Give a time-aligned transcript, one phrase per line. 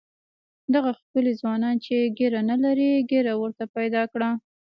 [0.73, 4.29] دغه ښکلي ځوانان چې ږیره نه لري ږیره ورته پیدا کړه.